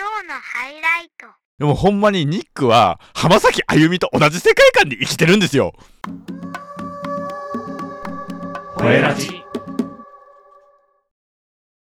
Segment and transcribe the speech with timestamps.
[0.00, 1.26] 今日のハイライト。
[1.58, 5.74] でもほんまにニックは浜崎あゆみと同じ世界観で生きてるんですよ。
[8.78, 9.28] 声ラジ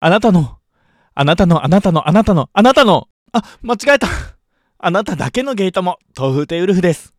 [0.01, 0.57] あなたの
[1.15, 3.07] あなたのあなたのあなたのあなたの。
[3.31, 4.09] あ間違えた。
[4.79, 7.15] あなただけのゲートも豆腐亭ウルフです。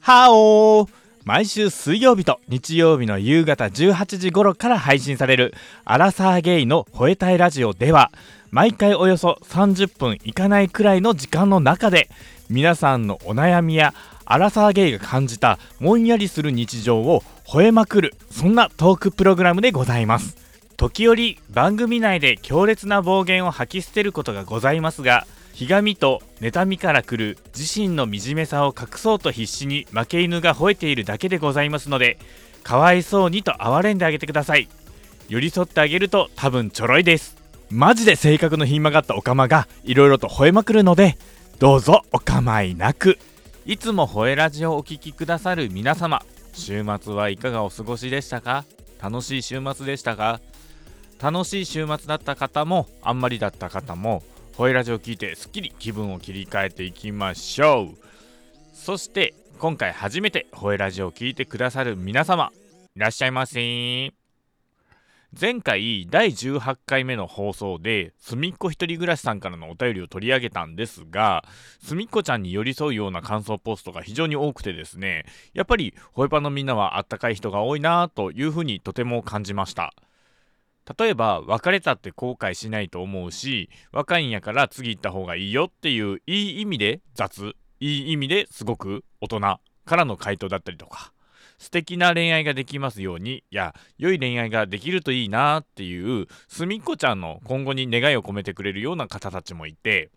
[0.00, 5.54] はおー毎週水曜日と日曜日の夕方18時頃から配信される
[5.84, 8.10] アラサーゲイの吠えたいラジオでは
[8.50, 12.08] 毎回およそ30分いかないくらいの時間の中で
[12.48, 20.36] 皆さんのお悩みやアラサーゲイが感じたもんやりする日常を吠えまくるそんなトークプログラムでございます。
[20.80, 32.18] 時折番組内で強烈な暴言を吐き捨てることがございますがひがみと妬みから来る自身の惨めさを隠そうと必死に負け犬が吠えているだけでございますので
[32.62, 34.68] かわいそうにと哀れんであげてください。
[35.28, 37.36] 寄り添ってあげると多分ちょろいです。
[37.70, 41.16] マジで性格のひん曲がったオカマがいろいろと吠えまくるので
[41.58, 43.18] どうぞお構いなく。
[43.64, 48.64] いつも吠えラジオをお聴きくださる皆様週末はいかがお過ごしでしたか？
[49.00, 50.40] 楽しい週末でしたか？
[51.20, 54.22] 楽しい週末だった方もあんまりだった方も
[54.56, 58.10] ホエラジを聞いてすっきり気分を切り替えていきましょう。
[58.80, 62.50] そして今回初めてホエラジオを聞いてくださる皆様
[62.96, 64.14] いらっしゃいませ
[65.38, 71.44] 前回第18回目の放送ですみっこ一人暮らしさんからのお便りを取り上げたんですが
[71.84, 79.92] すみっこちゃんに寄り添うような感想ポストが非常に多くてですねやっぱりホエパのみんなはあったかい人が多いなというふうにとても感じました。
[80.98, 89.40] 例えば別れたって後悔しないと思うし若いんやから次行った方がいいよっていういい意味で雑いい意味ですごく大人
[89.84, 91.12] からの回答だったりとか
[91.58, 100.10] 素敵な恋愛ができますようにいや良い恋愛ができるといいなっていうすみっこちゃんの今後に願いを込めてくれるような方たちもいて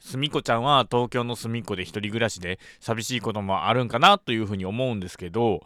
[0.00, 5.62] すみこちゃんは東京の隅っこで一人暮らしで寂しいこともあるんかなというふうに思うんですけど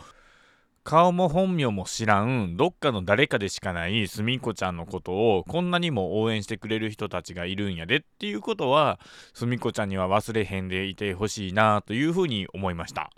[0.82, 2.56] 顔も本名も知らん。
[2.56, 4.08] どっかの誰かでしかない。
[4.08, 8.98] すみこちゃんのことをこんなにも応援してくれる人たちがいるんやでっていうことは
[9.34, 13.10] すみこちゃんには忘れへんでいてほしいなというふうに思いました。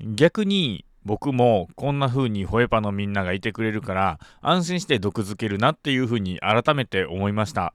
[0.00, 7.74] 逆に僕もこんな風にホエパのみんながいてくれるから安心して毒づけるなっていう風に改めて思いました。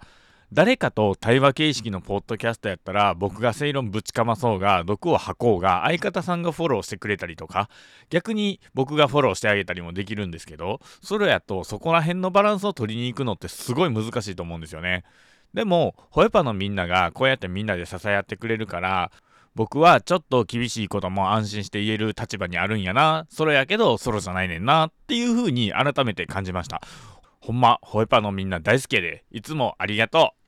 [0.56, 7.70] 誰かと対話形式のポッドキャストやったら僕が正論ぶちかまそうが毒を吐こうが相方さんがフォローしてくれたりとか
[8.10, 15.04] 逆に僕がフォローしてあげたりもできるんですけどそれやとそこら辺のバランスを取りに行くのってすごい難しいと思うんですよね。
[15.54, 19.12] でもホエパのみんながこうやってみんなで支え合ってくれるから
[19.56, 26.82] 僕はちょっと厳しいことも安心して言える立場にあるんやなソロやけどソロじゃないねんなっていう風に改めて感じました。
[27.46, 29.24] ほんまホエパのみんな大好きで。
[29.30, 30.45] いつもありがとう。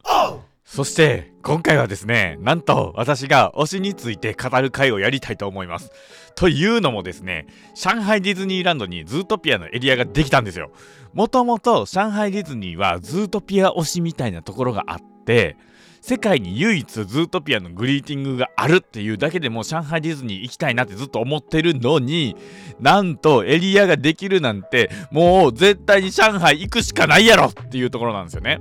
[0.65, 5.91] そして今回はですねなんと私が推しについて語る回をやりたいと思います。
[6.35, 10.71] というのもですね上海ディズニーランドにズートピアのエリアができたんですよ。
[11.13, 15.55] もともと上海ディズニーはズートピア推しみたいなところがあって
[16.01, 22.35] 世界に唯一ズートピアのグリーティングがあるっていうだけでも上海ディズニー行きたいなってずっと思ってるのに
[22.79, 28.59] なんとエリアができるなんてもう絶対に上海行くしかないやろっていうところなんですよね。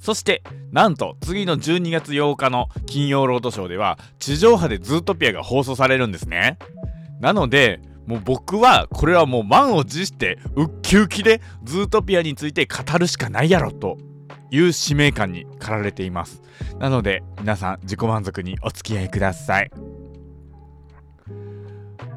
[0.00, 0.42] そして
[0.72, 6.58] なんと次の12月8日の金曜ロードショーでは地上波でズートピアが放送されるんですね。
[7.20, 13.98] なのでもう僕はこれはもう満を持してウッキウキでズートピアについて語るしかないやろと
[14.50, 16.42] いう使命感に駆られています。
[16.78, 19.70] なので皆さん自己満足にお付き合いください。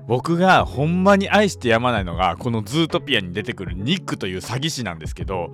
[0.07, 5.53] 僕がほんまに愛してやまないのがこのズートピアに出てくるニックという詐欺師なんですけど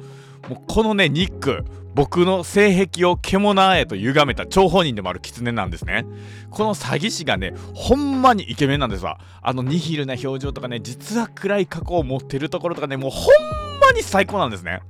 [0.49, 6.05] もうこのねニック僕の性癖を獣へと歪めた張本人でもある狐なんですね。
[6.51, 9.19] この詐欺師がねほんまにイケメンなんですわ。
[9.41, 14.81] あのニヒルな表情とかね実は暗い過去を持ってるところとかねもうほんまに最高なんですね。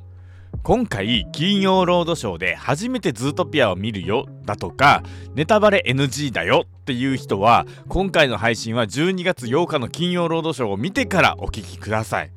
[0.64, 5.02] 今回金曜ロードショーで初めてズートピアを見るよだとか
[5.34, 12.32] ネタバレ NG だよっていう人は今回の配信は12月8日の金曜ロードショーを見てからお聞きください。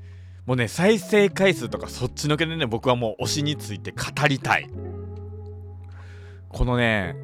[0.46, 4.68] もうね再生回数とかそっちのけでね僕はもう推しについて語りたい。
[6.48, 7.14] このね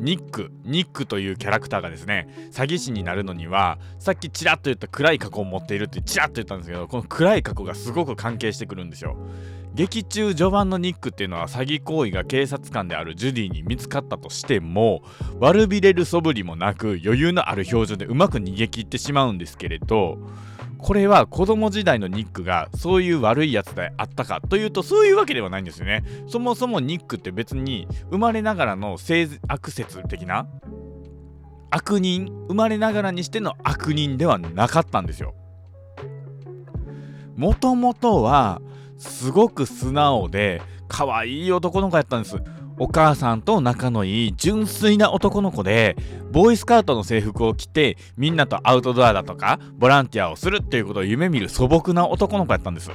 [0.00, 9.16] ニックニックというキャラクターがですね詐欺師になるのにはさっきちらっと言った暗い過去を持っているってちらっと言ったんですけどこの暗い過去がすごく関係してくるんですよ。
[9.74, 15.02] 劇中序盤のニックっていうのは詐欺行為が警察官であるジュディに見つかったとしても
[15.40, 20.18] 悪びれる素振りもなく余裕のある表情でうまく逃げ切ってしまうんですけれど
[20.84, 26.04] これは子供時代のニックがそういう悪いやつであったかというとそういうわけではないんですよね。
[26.26, 30.46] そもそもニックって別に生まれながらの性悪説的な
[31.70, 35.34] 悪人生まれながらにしての悪人ではなかったんですよ。
[37.34, 38.60] もともとは
[38.98, 42.36] すごく素直で可愛い男の子やったんです。
[42.78, 45.96] お母さんと仲のいい純粋な男の子で
[46.32, 52.90] ボーイスカウトの制服を着てみんなとアウトドアだとかボランティアをするっていうことを夢見る素朴な男の子やったんです。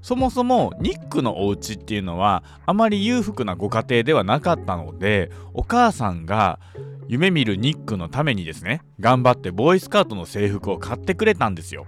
[0.00, 6.60] そもそもニックのお家っていうのはあまり裕福なご家庭ではなかったのでお母さんが
[7.08, 11.86] 夢見るニックのためにですね頑張ってボーイスカウトの制服を買ってくれたんですよ。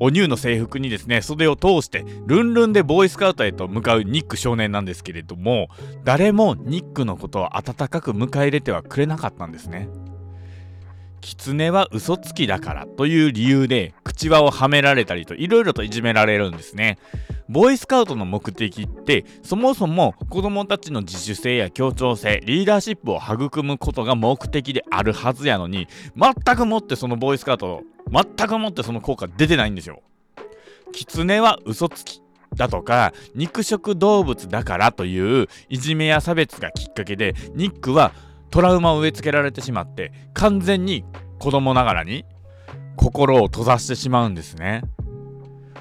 [0.00, 5.68] お乳の制服にですね袖を通してルンルンでボーイスカウトへと向かうニック少年なんですけれども
[6.04, 9.88] 誰もニックのことを温かく迎え入れてはくれなかったんですね。
[11.20, 16.98] 狐は嘘つきだからという理由で口輪をはめられたりといろいろといじめられるんですね
[17.48, 30.02] ボーイスカウトの目的ってそもそも子供たちの自主性や協調性リーダーシップを育むことが目的であるはずやのに全くもってそのボーイスカウト全くもってその効果出てないんですよ。
[30.92, 32.22] 狐は嘘つき
[32.54, 38.12] だとか肉食動物だからといういじめや差別がきっかけでニックは
[38.50, 41.04] トラウマを植え付けられてしまって完全に
[41.38, 42.24] 子供ながらに
[42.96, 44.82] 心を閉ざしてしまうんですね。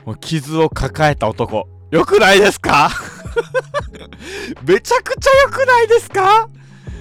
[0.06, 1.68] もう傷を抱えた男。
[1.92, 2.90] よくないですか？
[4.66, 6.48] めちゃくちゃ良くないですか？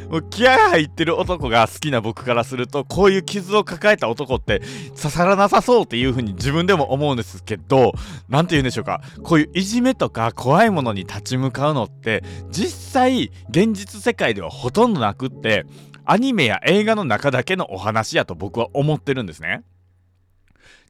[0.08, 4.62] もう気合入ってる男が好きな僕からするとこういう傷を抱えた男って
[4.96, 7.92] 刺さらなさそうっていう風に自分でも思うんですけど
[8.28, 9.02] 何て言うんでしょうか？
[9.22, 15.66] こういういじめとか怖いものに立ち向かうのって実際現実世界ではほとんどなくって
[16.04, 19.62] アニメや映画の中だけのお話やと僕は思ってるんですね。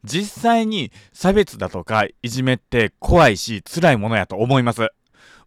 [0.05, 4.91] 実際に差別だとかいじめって怖いし辛いものやと思います。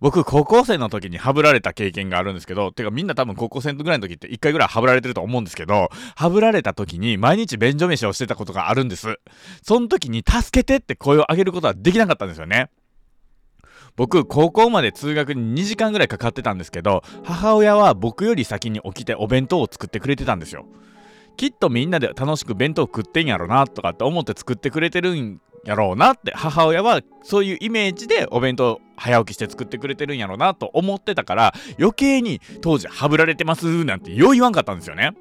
[0.01, 9.19] 僕、高校生の時にハブられた経験があるんですけど、てかみんな多分高校生ぐらいの時って1回ぐらいハブられてると思うんですけど、ハブられた時に毎日便所飯をしてたことがあるんです。
[9.61, 12.71] その時に助けてって声を上げることはできなかったんですよね。
[13.95, 20.65] 僕、高校まで通学に2時間ぐらいかかってたんですけど、母親は僕より先に起きてお弁当を作ってくれてたんですよ。
[21.37, 35.11] きっとみんなで楽しく弁当食ってんやろなとかって思って作ってくれてるんやろうなって母親はそういうイメージでお弁当早起きして作ってくれてるんやろうなと思ってたから余計に当時ハブられてますなんてよう言わんかったんですよね。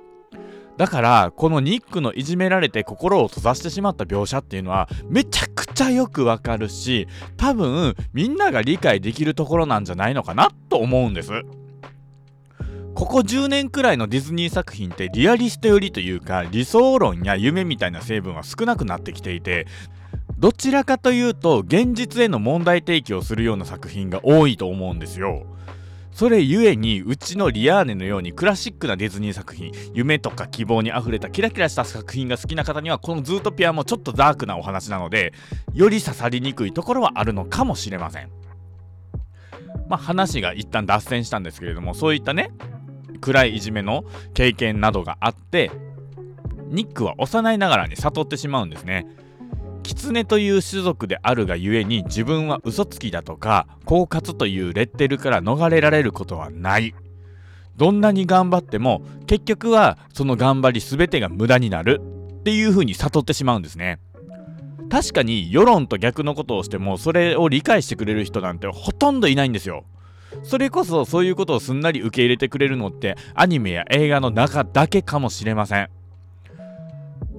[0.77, 11.33] だからこのニックのいじめられて心を閉ざしてしまった描写っていうのはめちゃくちゃよくわかるし多分みんなが理解できるところなんじゃないのかなと思うんです。
[13.01, 19.67] ここ10年くらいのディズニー作品ってリアリスト寄りというか理想論や夢みたいな成分は少なくなってきていて
[20.39, 25.47] どちらかというと現実への問題提起をするような作品が多いと思うんですよ。
[26.13, 35.33] それゆえにうちのリアーネのようにクラシックなディズニー作品夢とか希望にあふれたキラキラした作品が好きな方にはこのズートピアもちょっとダークなお話なので
[35.73, 38.29] より刺さりにくいところはあるのかもしれません。
[39.89, 42.51] まあ話が一旦脱線したんですけれどもそういったね
[43.21, 45.71] 暗いいじめの経験などがあって
[46.69, 49.07] ニックは幼いながらに悟ってしまうんですね。
[49.83, 56.95] 狐という種族であるがゆえに自分は嘘つきだとか狡猾というレッテルから逃れられることはない。
[57.77, 62.01] どんなに頑張っても結局はその頑張り全てが無駄になる。
[62.41, 63.99] っていう風に悟ってしまうんですね。
[64.91, 69.85] 確かに世論と逆のことをしてもそれを理解してくれる人なんてほとんどいないんですよ。
[70.43, 75.89] それこそそういうことをすんなり受け入れてくれるのってアニメや映画の中だけかもしれません。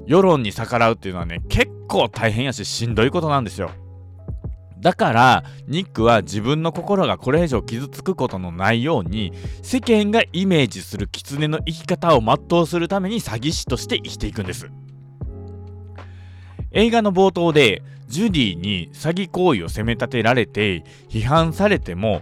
[0.08, 3.72] 世論に逆らうっていうのはね結構大変やししんどいことなんですよ。
[4.80, 9.32] だからニックは自分の心がこれ以上傷つくことのないように
[9.62, 14.70] 世間がイメージする狐の生き方を全うするために詐欺師として生きていくんです。
[16.72, 22.22] 映画の冒頭でジュディに詐欺行為を責め立てられて批判されても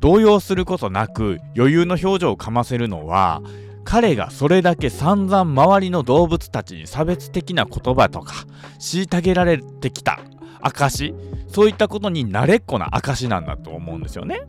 [0.00, 3.42] 動揺することなく余裕の表情をかませるのは
[3.84, 8.34] 彼がそれだけ散々周りの動物たちに差別的な言葉とか
[8.78, 10.20] 虐げられてきた
[10.60, 11.14] 証
[11.48, 14.42] そういったことに慣れっこな証なんだと思うんですよね。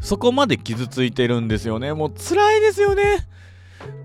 [0.00, 1.92] そこまで傷ついてるんですよね。
[1.92, 3.26] もう辛いですよね。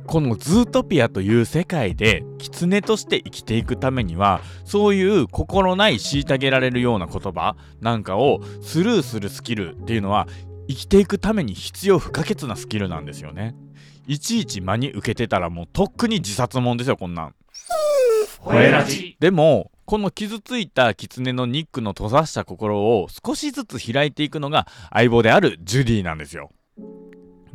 [0.06, 10.28] このズートピアという世界で狐として生きていくためにはそういう心ない虐げられるような言葉なんかをスルーするスキルっていうのは
[10.68, 13.56] 生きていくために必要不可欠なスキルなんですよね。
[14.06, 17.36] いちいち真に受けてたらもうとっくに自殺もんですよこんなん。
[19.20, 26.52] でもこの傷ついた狐のニックの閉ざした心を少しずつ開いていくのが相棒であるジュディなんですよ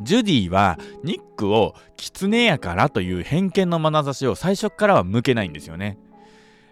[0.01, 5.99] ジュディはニックを狐やからという偏見の眼差しを最初からは向けないんですよね。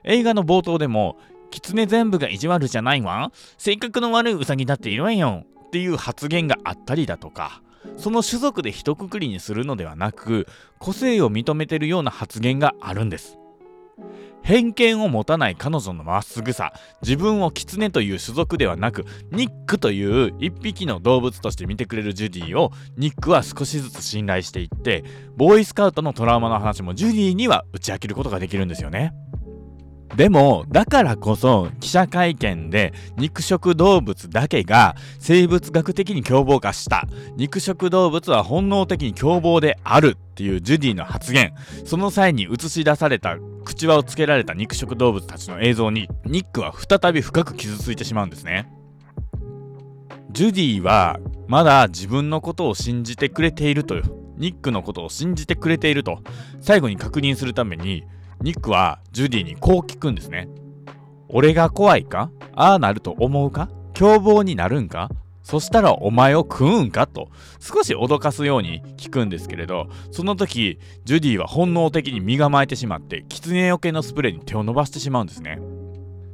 [0.05, 1.17] 映画の冒頭でも
[1.51, 3.33] 狐全部が意地悪じゃないわ。
[3.59, 5.45] 性格の悪いウサギだっているわよ。
[5.67, 7.63] っていう発言があったりだとか。
[7.97, 10.47] その種族で一括りにするのではなく
[10.79, 13.39] 個性を認めてるような発言があるんです。
[14.47, 16.73] 偏見を持たない彼女のまっすぐさ
[17.03, 25.03] 自分を狐という種族ではなくニックという一匹の動物として見てくれるジュディをニックは少しずつ信頼していって
[25.37, 29.13] ボーイスカウトのトラウマの話もジュディには打ち明けることができるんですよね。
[30.15, 37.09] でもだからこそ記者会見で肉食動物だけが生物学的に凶暴化した。
[37.37, 41.53] 肉食動物は本能的に凶暴であるっていうジュディの発言。
[41.85, 43.37] その際に映し出された
[43.77, 48.73] 口輪をつけられた肉食動物たちの映像にニックは再び深く傷ついてしまうんですね。
[50.31, 53.97] ジュディはまだ自分のことを信じてくれていると
[54.39, 56.21] ニックのことを信じてくれていると。
[56.63, 58.05] 最後に確認するために
[58.41, 60.49] ニックはジュディにこう聞くんですね。
[61.29, 62.31] 俺が怖いか？
[62.55, 63.69] ああなると思うか？
[63.93, 65.11] 凶暴になるんか？
[65.47, 67.29] そしたらお前を食うんかと
[67.61, 75.61] 少し脅かすように聞くんですけれどその時ジュディは本能的に身構えてしまって狐よけのスプレーに手を伸ばしてしまうんですね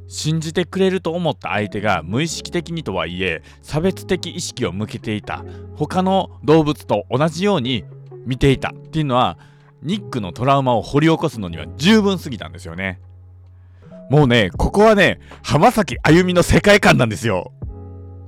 [0.07, 7.85] 信じてくれると思った相手が無意識的にとはいえ差別的意識を向けていた他の動物と同じように
[8.25, 9.37] 見ていたっていうのは
[9.83, 12.99] ニックのトラウマを掘り起こすのには十分すぎたんですよね。
[14.09, 17.51] もうね、ここはね、浜崎あゆみの世界観なんですよ。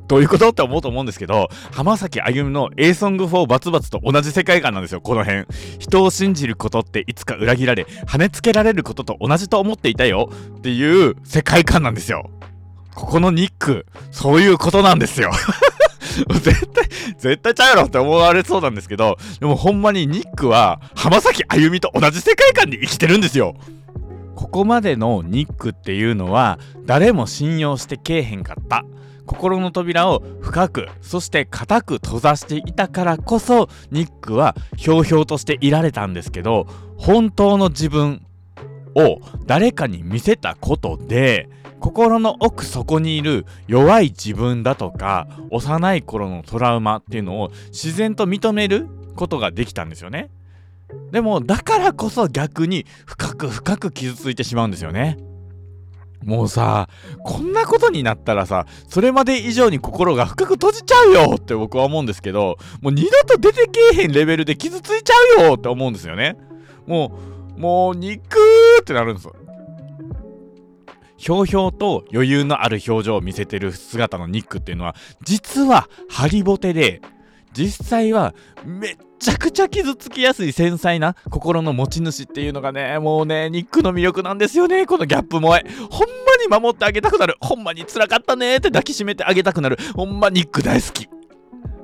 [0.07, 5.45] どういうことって思うと思うんですけど、浜崎あゆみの A ソング4バツバツと同じ世界観なんですよ、この辺。
[5.79, 12.29] 人を信じることっていつか裏切られ、跳ねつけられることと同じと思っていたよっていう世界観なんですよ。
[12.93, 15.31] ここのニック、そういうことなんですよ。
[16.41, 16.85] 絶対、
[17.17, 23.55] 絶対ちゃうやろって思われそうなんですけど、でもほんまにニックは浜崎あゆみと同じ世界観に生きてるんですよ。
[24.35, 28.85] ここまでのニックっていうのは誰も信用してけえへんかった。
[29.25, 36.67] 心の扉を深くそして固く閉ざしていたからこそニックはひょうひょうとしていられたんですけど
[36.97, 38.25] 本当の自分
[38.95, 50.29] を誰かに見せたことで心の奥底にいる弱い自分だとか幼い頃のトラウマっていうのを自然と認めることができたんですよね。
[51.11, 55.17] でもだからこそ逆に深く深く傷ついてしまうんですよね。
[56.25, 56.89] もうさ
[57.23, 66.35] こんなことになったらさそれまで以上に心が深く閉じちゃうよって僕は思うんですけどもう二度と出てけえへんレベルで傷ついちゃうよって思うんですよね。
[66.87, 67.17] も
[67.57, 68.37] うもう肉
[68.81, 69.35] ってなるんですよ。
[71.17, 77.01] ひょうひょうと余裕のある表情を見せてる姿のニックっていうのは実はハリボテで
[77.55, 78.35] 実際は
[78.65, 84.85] めっちゃくちゃ傷つきやすい繊細な心の持ち主っていうのがねもうねニックの魅力なんですよね。
[84.85, 85.65] このギャップ萌え。
[85.89, 86.07] ほん
[86.49, 87.37] まに守ってあげたくなる。
[87.39, 88.57] ほんまに辛かったね。
[88.57, 89.77] って抱きしめてあげたくなる。
[89.95, 91.07] ほんまニック大好き。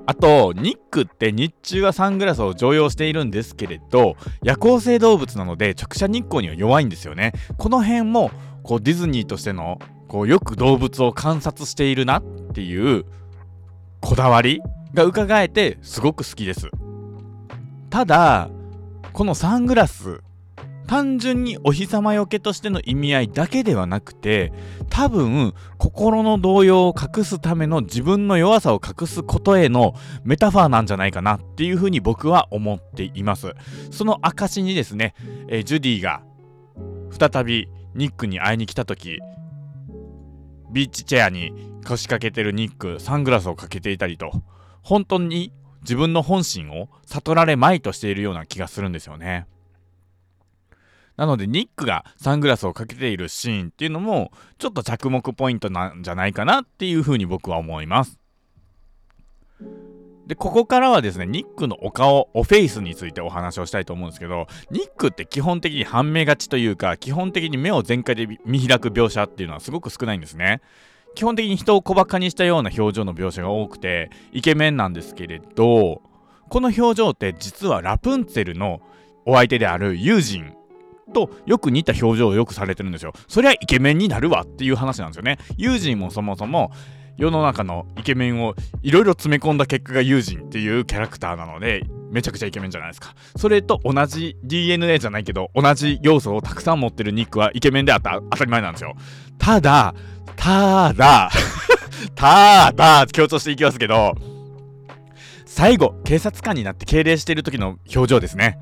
[0.06, 7.32] あとニックって日中はサングラスを常用しているんですけれど夜行性動物なので直射日光には弱いんですよね。
[7.58, 8.32] この辺も
[8.64, 12.24] こうディズニーとしてのこうよく動物を観察しているなっ
[12.54, 13.06] ていう
[14.02, 14.62] こだわり
[14.94, 16.70] が伺えてすごく好きです。
[17.90, 18.50] ただ
[19.14, 20.22] このサングラス
[20.88, 24.52] 単純にお日様よけとしての意味合いだけではなくて
[24.90, 29.94] 多分心の動揺を隠すための自分の弱さを隠すことへの
[30.26, 33.54] メタファーなんじゃないかなっていうふうに僕は思っています。
[33.90, 35.16] その証にですね、
[35.48, 36.24] えー、ジュディが
[37.18, 39.20] 再びニックに会いに来た時
[40.72, 41.54] ビーチチェアに
[41.86, 44.32] 腰掛けてるニックサングラスをかけていたりと
[44.82, 45.52] 本当に
[45.82, 49.48] 自分の本心を悟られまいとしているような気がするんですよね。
[51.18, 58.18] なのでニックがサングラスをかけているシーンっていうのもちょっと着目ポイントなんじゃないかなっていうふうに僕は思います。
[60.32, 70.62] で、ここからはですね、ニックのお顔、おフェイスについてお話をしたいと思うんですけど、ニックって基本的に半目勝ちというか、基本的に目を全開で見開く描写っていうのはすごく少ないんですね。
[71.16, 76.02] 基本的に人を小馬鹿にしたような表情の描写が多くて、イケメンなんですけれど、
[76.48, 78.80] この表情って実はラプンツェルの
[79.26, 80.54] お相手であるユージン
[81.14, 83.12] とよく似た表情をよくされてるんですよ。
[83.28, 85.40] そりゃイケメンになるわっていう話なんですよね。
[85.58, 86.72] ユージンもそもそも
[87.18, 93.14] 世の中のイケメンをいろいろ詰め込んだ結果がユージンっていうキャラクターなのでめちゃくちゃイケメンじゃないですか。
[93.38, 98.96] それと同じ DNA じゃないけど同じ要素をたくさん持ってるニックはイケメンであった当たり前なんですよ。
[99.38, 99.94] ただ
[100.36, 101.30] ただ
[102.16, 104.16] ただ強調していきますけど
[105.46, 108.58] 最後警察官になって敬礼している時の表情ですね。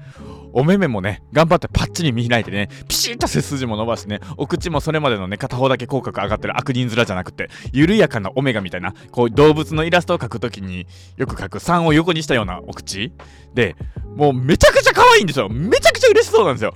[0.54, 10.88] お目目もね、頑張ってパッチリ見開いてね、ピシッと背筋も伸ばしてね、お口もそれまでのね、片方だけ口角上がってる悪人面じゃなくて、緩やかなオメガみたいな、こう動物のイラストを描くときに
[11.18, 13.14] よく描く3を横にしたようなお口
[13.54, 13.76] で、
[14.16, 15.50] もうめちゃくちゃ可愛いんですよ。
[15.50, 16.74] めちゃくちゃ嬉しそうなんですよ。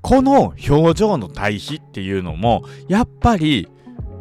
[0.00, 3.68] この表情の対比っていうのも、やっぱり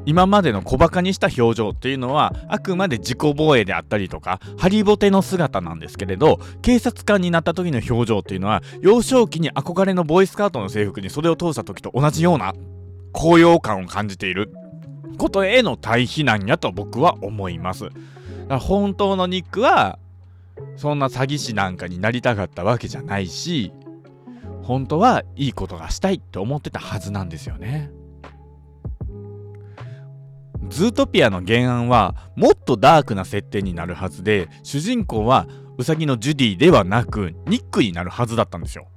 [0.05, 12.53] 今までの小バカにした表情っていうのはあくまで自己防衛であったりとかハリボテの姿なんですけれど警察官になった時の表情っていうのは幼少期に憧れのボーイスカートの制服に袖を通した時と同じような
[13.11, 14.53] 高揚感を感じている
[15.17, 17.95] ことへの対比なんやと僕は思いますだか
[18.47, 19.99] ら本当のニックは
[20.77, 23.71] そんな詐欺師なんかになりたかったわけじゃないし
[24.63, 27.91] 本当はいいことがしたいって思ってたはずなんですよね。
[30.71, 35.47] ズートピアの原案はもっとダークな設定になるはずで主人公は
[35.77, 38.87] ウサギのジュディではなくニックになるはずだったんですよ。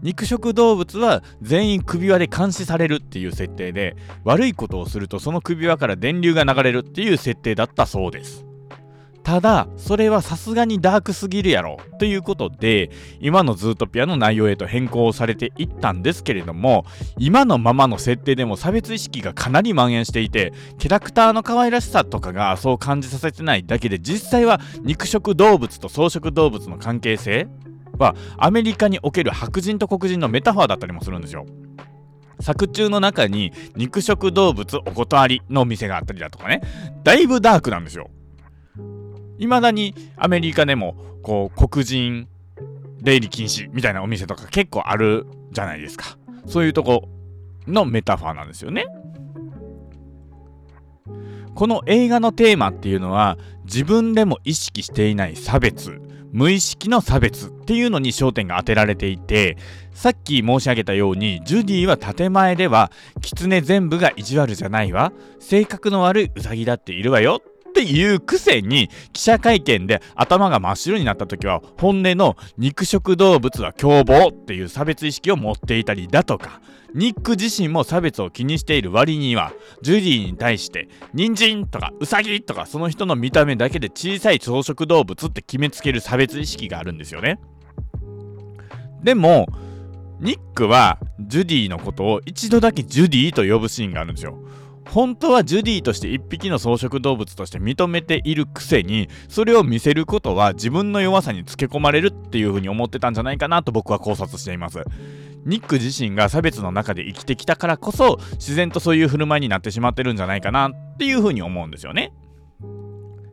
[0.00, 8.47] 肉食動物は全員首輪で監視されるっていう設定で悪いことをするとその首輪から電流が流れるっていう設定だったそうです。
[9.28, 11.76] ただそれはさすがにダークすぎるやろ。
[11.98, 16.86] ということで今のズートピアの内容へと変更されていったんですけれども
[17.18, 27.48] 今のままの設定でも差別意識がかなり蔓延していてキャラクターの可愛らしさとかがそう感じさせてないだけで実際は肉食動物と草食動物の関係性
[27.98, 31.44] はアメリカにおける白人と黒人のメタファーだったりもするんですよ。
[32.40, 36.62] 作中の中に肉食動物お断りのお店があったりだとかね。
[37.04, 38.08] だいぶダークなんですよ。
[39.38, 42.28] いまだにアメリカでもこう黒人
[43.00, 46.18] 出入り禁止みたいなお店とか結構あるじゃないですか。
[46.46, 47.08] そういうとこ
[47.66, 48.86] のメタファーなんですよね。
[51.54, 59.56] この映画のテーマっていうのは自分でも意識していない差別無意識の差別っていうのに焦点が当てられていて
[59.92, 65.12] さっき申し上げたようにジュディは建前では狐全部が意地悪じゃないわ。
[65.40, 67.42] 性格の悪いウサギだっているわよ。
[67.68, 76.60] っていうくせに記者会見で頭が真っ白になった時は本音の肉食動物は凶暴っていう差別意識を持っていたりだとか。
[76.94, 79.52] ニック自身も差別を気にしている割には
[79.82, 87.38] ジュディに対して人参とかウサギとかその人の見た目だけで小さい草食動物って決めつける差別意識があるんですよね。
[89.02, 89.46] でも
[90.20, 94.38] ニックはジュディのことを一度だけジュディと呼ぶシーンがあるんですよ。
[94.90, 104.82] 本当はジュディとして一匹の草食動物として認めているくせにそれを見せることは自分の弱さにつけ込まれるっていうふうに思ってたんじゃないかなと僕は考察しています。
[105.44, 112.12] ニック自身が差別の中で生きてきたからこそ自然とそういう振る舞いになってしまってるんじゃないかなっていうふうに思うんですよね。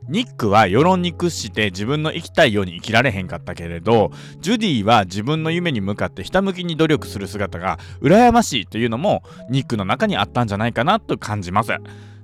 [0.08, 11.74] ニックは世論に屈して自分の生きたいように生きられへんかったけれどジュディは自分の夢に向かってひたむきに努力する姿が羨ましいというのもニックの中にあったんじゃないかなと感じます。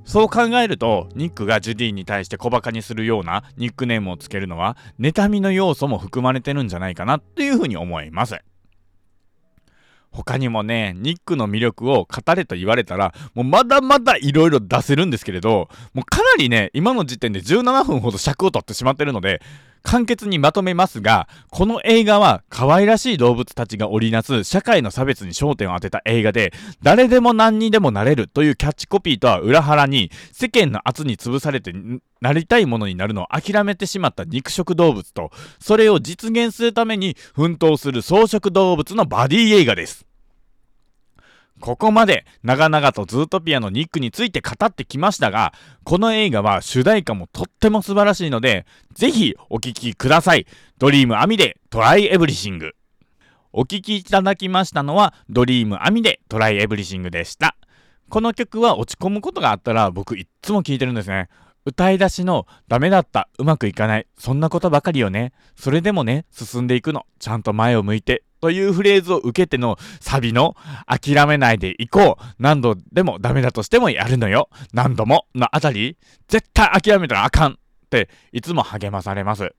[0.03, 8.39] そう考えるとニックがジュディに対して小バカにするようなニックネームをつけるのは妬みの要素も含まれてるんじゃないかなっていうふうに思います。
[10.11, 19.41] 他にもね、ニックの魅力を語れと言われたら、もうまだまだ色々出せるんですけれど、もうかなりね、今の時点で17分ほど尺を取ってしまってるので、
[19.83, 31.73] 簡潔にまとめますが、この映画は可愛らしい動物たちが織りなす社会の差別に焦点を当てた映画で、誰でも何にでもなれるというキャッチコピーとは裏腹に、世間の圧に潰されて
[32.21, 40.10] なりたいものになるのを諦めてしまった肉食動物と、それを実現するために奮闘する草食動物のバディ映画です。
[41.61, 50.47] ここまで長々とズートピアのニックについて語ってきましたが、この映画は主題歌もとっても素晴らしいので、ぜひお聴きください。
[50.79, 52.73] ドリームアミでトライエブリシング。
[53.53, 57.55] お聴きいただきましたのは、ドリームアミでトライエブリシングでした。
[58.09, 61.29] この曲は落ち込むことがあったら僕いっつも聴いてるんですね。
[61.65, 65.33] 歌い出しのダメだった、うまくいかない、そんなことばかりよね。
[65.55, 67.05] それでもね、進んでいくの。
[67.19, 68.23] ちゃんと前を向いて。
[68.41, 70.55] というフレーズを受けてのサビの
[70.87, 72.23] 諦めないでいこう。
[72.39, 74.49] 何度でもダメだとしてもやるのよ。
[74.73, 75.97] 何度ものあたり、
[76.27, 77.55] 絶対諦めたらあかんっ
[77.91, 79.53] ていつも励まされます。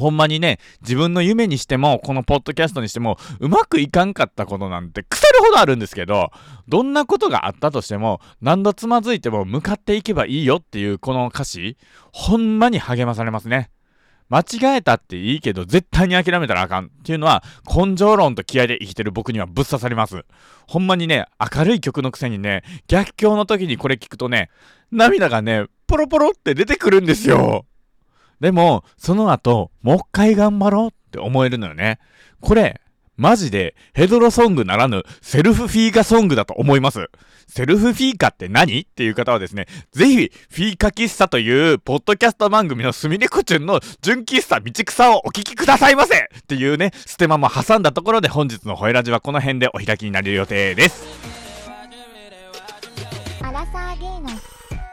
[0.00, 6.30] ほんまにね、自分の夢にしても、このポッドキャストにしても、うまくいかんかったことなんて腐るほどあるんですけど、
[6.66, 11.76] どんなことがあったとしても、何度つまずいても向かっていけばいいよっていうこの歌詞、
[12.12, 13.70] ほんまに励まされますね。
[14.30, 20.24] 間違えたっていいけど絶対に諦めたらあかんっていうのは根性論と気合で生きてる僕にはぶっ刺さります
[20.68, 24.48] ほんまにね明るい曲のくせにね逆境の時にこれ聞くとね
[24.92, 27.66] 涙がねポロポロって出てくるんですよ
[28.40, 31.98] でもその後もう一回頑張ろうって思えるのよね
[32.40, 32.80] これ
[33.16, 37.10] マジでヘドロソングならぬセルフフィーカソングだと思います。
[37.48, 38.80] セルフフィーカって何？
[38.80, 51.04] っていう方はですね、ぜひ、フィーカ喫茶というポッドキャスト番組のすみれこちゅんの純喫茶道草をお聞きくださいませっていうね、ステマも挟んだところで本日のホエラジはこの辺でお開きになる予定です。
[53.42, 54.30] アラサーゲイの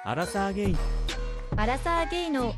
[0.03, 0.75] アラサーゲイ
[1.55, 2.53] アラサーゲイの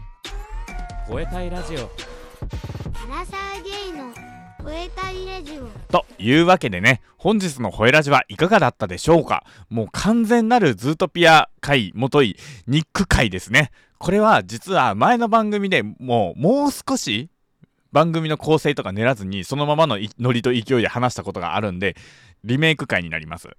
[1.09, 1.79] 吠えたいラジオ。
[1.79, 4.13] アラサーゲイの
[4.59, 5.67] 吠えたいラジオ。
[5.91, 9.43] というわけでね本日の「ホエラジ」はいかがだったでしょうか？
[9.69, 13.71] もう完全なるズートピア界もといニック界ですね。
[13.97, 17.31] これは実は前の番組でもうもう少し
[17.91, 21.95] 番組の構成とか練らずにそのままのノリと勢いで話したことがあるんで
[22.43, 23.49] リメイク回になります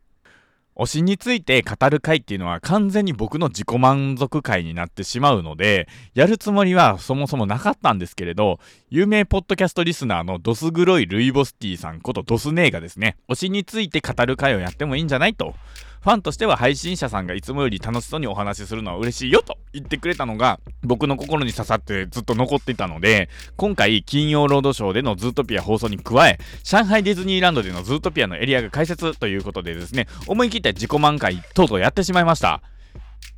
[0.80, 15.54] 推しについて語る回っていうのは完全に僕の自己満足回になってしまうので、やるつもりはそもそもなかったんですけれど、有名ポッドキャストリスナーのドス黒いルイボスティさんことドス姉がですね、推しについて語る回をやってもいいんじゃないと。
[16.02, 32.62] ファンとしては配信者さんがいつもより楽しそうにお話しするのは嬉しいよと言ってくれたのが僕の心に刺さってずっと残っていたので今回金曜ロードショーでのズートピア放送に加え上海ディズニーランドでのズートピアのエリアが開設ということでですね思い切って自己満回とうとうやってしまいました。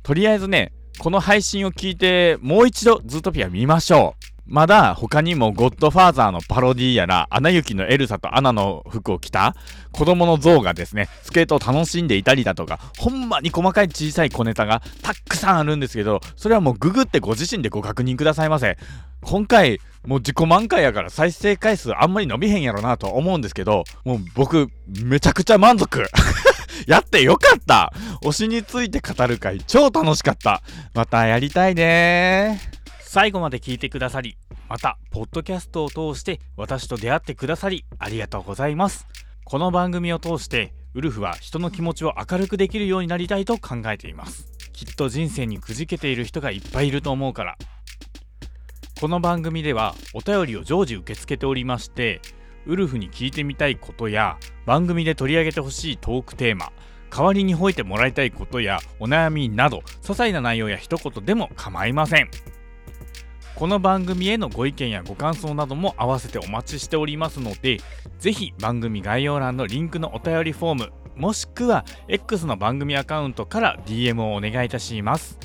[0.01, 4.32] とりあえずねこの配信を聞いてもう一度ズートピア見ましょう。
[4.45, 9.55] まだ他にもゴッドファーザーのパロディやら、アナ雪のエルサとアナの服を着た
[9.91, 18.77] 子供の像がですね、スケートを楽しんでいたりだとか、ほんまに細かい小さい小ネタがたくさんあるんですけど、それはもうググってご自身でご確認くださいませ。
[19.21, 26.05] 今回、もう自己満回やから再生回数あんまり伸びへんやろなと思うんですけど、もう僕、めちゃくちゃ満足。
[26.85, 30.61] やってよかった推しについて語る回超楽しかった。
[30.93, 32.82] またやりたいね
[33.13, 39.07] 最後まで聞いてくださりまたポッドキャストを通して私と出会ってくださりありがとうございます。
[39.45, 44.49] この番組を通してウルフは人の気持ちを明るくできるようになりたいと考えています。
[44.73, 47.55] きっと人生にくじけている人がいっぱいいると思うから。
[48.99, 52.19] この番組ではお便りを常時受け付けておりまして
[52.65, 56.71] ウルフに聞いてみたいことや番組で取り上げてほしいトークテーマ
[57.11, 62.31] 代わりに吠えてもらいたいことやお悩みなど些細な内容や一言でも構いません。
[63.55, 67.79] この番組へのご意見やご感想なども合わせてお待ちしておりますので
[68.19, 75.37] ぜひ番組概要欄のリンクのお便りフォームもしくは X の番組アカウントから DM をお願いいたします。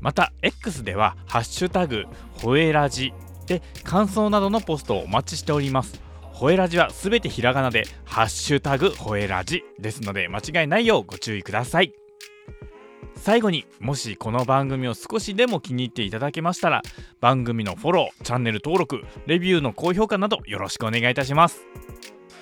[0.00, 2.04] また X では「ハッシュタグ
[2.40, 3.12] ほえラジ」
[3.46, 6.00] で感想などのポストをお待ちしております。
[6.22, 11.92] ほえラジはすべてひらがなで「ハッシュタグほえラジ」ですので間違いないようご注意ください。
[13.20, 16.80] 最後にもしこの番組を少しでも気に入っていただけましたら
[17.20, 21.66] 番組のフォローチャンネル登録レビューの高評価などよろしくお願いいたします。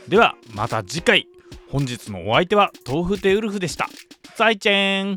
[0.07, 1.27] ではまた次回。
[1.69, 3.89] 本日のお相手は豆腐テウルフでした。
[4.37, 5.17] 再见。